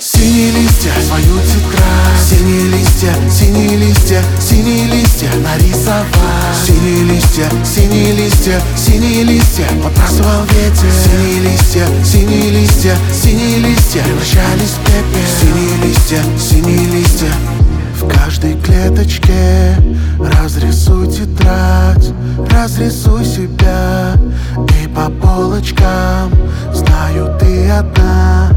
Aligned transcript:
Синие 0.00 0.50
листья, 0.50 0.92
свою 1.06 1.38
тетрадь 1.40 2.20
Синие 2.28 2.68
листья, 2.68 3.14
синие 3.30 3.76
листья, 3.76 4.22
синие 4.38 4.86
листья 4.86 5.30
нарисовать 5.42 6.04
Синие 6.66 7.04
листья, 7.04 7.48
синие 7.64 8.12
листья, 8.12 8.60
синие 8.76 9.24
листья 9.24 9.66
Подбрасывал 9.82 10.44
ветер. 10.50 10.90
Синие 10.92 11.40
листья, 11.40 11.86
синие 12.04 12.50
листья, 12.50 12.96
синие 13.12 13.58
листья 13.58 14.02
Превращались 14.02 14.70
в 14.70 14.80
пепел. 14.84 15.26
Синие 15.40 15.86
листья, 15.86 16.22
синие 16.38 16.86
листья 16.90 17.30
в 17.94 18.08
каждой 18.08 18.60
клеточке. 18.60 19.76
Разрисуй 20.18 21.06
тетрадь 21.06 22.12
Разрисуй 22.50 23.24
себя. 23.24 24.14
И 24.82 24.88
по 24.88 25.10
полочкам 25.10 26.30
Знаю, 26.72 27.36
ты 27.38 27.70
одна 27.70 28.50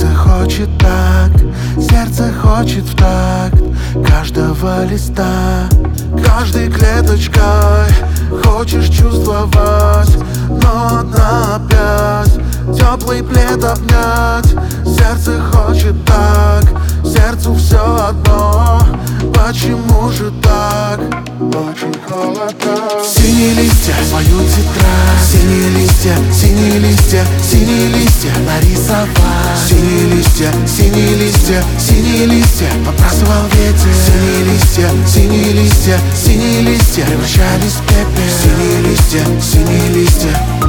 Сердце 0.00 0.16
хочет 0.16 0.68
так, 0.78 1.30
сердце 1.78 2.32
хочет 2.32 2.84
в 2.84 2.96
такт 2.96 3.62
Каждого 4.08 4.86
листа, 4.86 5.68
каждой 6.24 6.70
клеточкой 6.70 7.92
Хочешь 8.42 8.88
чувствовать, 8.88 10.16
но 10.48 11.00
одна 11.00 11.56
опять 11.56 12.32
Теплый 12.74 13.22
плед 13.22 13.62
обнять. 13.62 14.54
Сердце 14.86 15.38
хочет 15.52 15.94
так, 16.06 16.64
сердцу 17.04 17.54
все 17.56 18.08
одно. 18.08 18.80
Почему 19.34 20.10
же 20.10 20.32
так? 20.42 20.98
Очень 21.38 21.94
холодно 22.08 23.19
Синие 23.40 23.54
листья, 23.54 23.94
свою 24.06 24.38
тетрадь. 24.50 25.24
Синие 25.32 25.70
листья, 25.70 26.14
синие 26.30 26.78
листья, 26.78 27.24
синие 27.42 27.88
листья 27.88 28.30
нарисовать 28.44 29.08
Синие 29.66 30.14
листья, 30.14 30.52
синие 30.66 31.14
листья, 31.14 31.64
синие 31.78 32.26
листья 32.26 32.68
Подбрасывал 32.84 33.46
ветер. 33.54 33.88
Синие 34.04 34.52
листья, 34.52 34.90
синие 35.06 35.52
листья, 35.54 35.98
синие 36.14 36.60
листья 36.60 37.06
Превращались 37.06 37.76
в 37.76 37.82
пепел. 37.86 38.28
Синие 38.42 38.90
листья, 38.90 39.24
синие 39.40 39.88
листья 39.88 40.59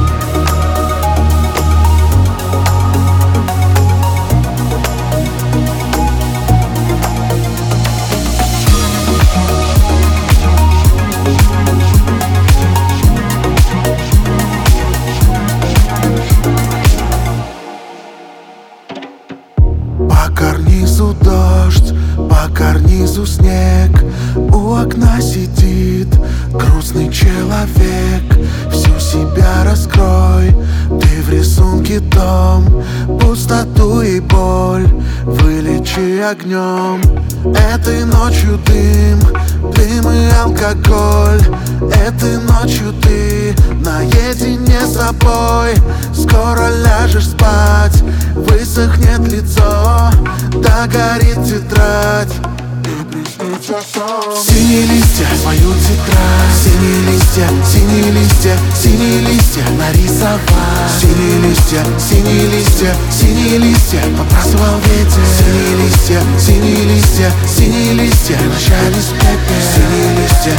карнизу 22.62 23.26
снег. 23.26 24.04
У 24.36 24.74
окна 24.74 25.20
сидит 25.20 26.08
грустный 26.52 27.10
человек. 27.10 28.22
Всю 28.70 28.98
себя 28.98 29.64
раскрой 29.64 30.54
Ты 31.00 31.22
в 31.22 31.30
рисунке 31.30 32.00
дом 32.00 32.82
Пустоту 33.20 34.00
и 34.00 34.20
боль 34.20 34.86
Вылечи 35.24 36.20
огнем. 36.20 37.00
Этой 37.54 38.04
ночью 38.04 38.58
дым 38.66 39.20
Дым 39.74 40.10
и 40.10 40.28
алкоголь. 40.42 41.42
Этой 42.06 42.38
ночью 42.38 42.92
ты 43.02 43.54
Наедине 43.84 44.80
с 44.86 44.94
собой. 44.94 45.74
Скоро 46.14 46.68
ляжешь 46.82 47.28
спать 47.28 48.02
Высохнет 48.34 49.20
лицо 49.30 50.11
Догорит 50.60 51.42
тетрадь. 51.46 52.32
Синие 54.36 54.84
листья, 54.84 55.26
свою 55.40 55.72
тетрадь. 55.74 56.52
Синие 56.62 57.00
листья, 57.10 57.48
синие 57.64 58.12
листья, 58.12 58.56
синие 58.74 59.20
листья 59.20 59.62
нарисовать. 59.78 60.92
Синие 61.00 61.38
листья, 61.48 61.84
синие 61.98 62.46
листья, 62.48 62.94
синие 63.10 63.58
листья 63.58 64.02
Подбрасывал 64.16 64.78
ветер. 64.80 65.22
Синие 65.38 65.86
листья, 65.86 66.20
синие 66.38 66.84
листья, 66.84 67.32
синие 67.46 67.92
листья 67.94 68.36
Превращались 68.36 69.08
в 69.08 69.14
пепел. 69.14 69.62
Синие 69.74 70.10
листья 70.20 70.54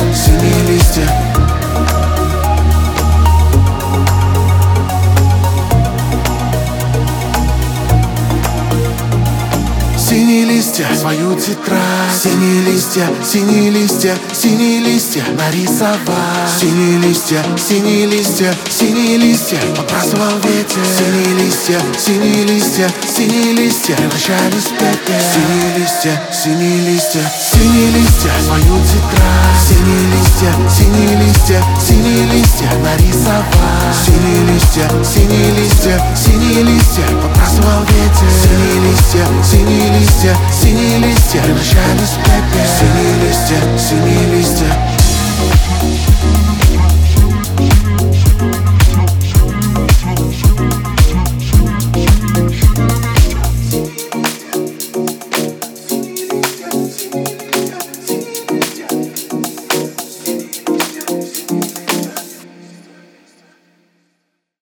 листья, 10.74 10.96
свою 10.96 11.36
тетрадь 11.36 11.82
Синие 12.22 12.62
листья, 12.64 13.08
синие 13.24 13.70
листья, 13.70 14.16
синие 14.34 14.80
листья 14.80 15.24
нарисовать 15.38 16.50
Синие 16.60 17.00
листья, 17.00 17.44
синие 17.58 18.06
листья, 18.08 18.54
синие 18.70 19.18
листья 19.18 19.58
Подбрасывал 19.76 20.40
ветер 20.44 20.82
Синие 20.98 21.46
листья, 21.46 21.80
синие 21.98 22.46
листья, 22.46 22.90
синие 23.06 23.54
листья 23.54 23.96
Превращались 23.96 24.66
в 24.66 24.72
пепел 24.72 25.20
Синие 25.34 25.78
листья, 25.78 26.22
синие 26.32 26.94
листья, 26.94 27.32
синие 27.52 27.92
листья 27.92 28.32
Свою 28.46 28.78
тетрадь 28.84 29.44
Синие 29.68 30.06
листья, 30.14 30.54
синие 30.70 31.18
листья, 31.24 31.64
синие 31.80 32.26
листья 32.34 32.70
нарисовать 32.82 33.96
Синие 34.06 34.54
листья, 34.54 34.90
синие 35.04 35.52
листья, 35.52 36.02
синие 36.16 36.64
листья 36.64 37.06
Подбрасывал 37.22 37.84
ветер 37.84 38.30
Синие 38.44 38.90
листья, 38.90 39.26
синие 39.44 40.00
листья 40.00 40.38
синие 40.74 40.98
листья 41.00 41.42
Превращались 41.42 42.18
в 42.18 42.24
Синие 42.66 43.28
листья, 43.28 43.58
синие 43.78 44.33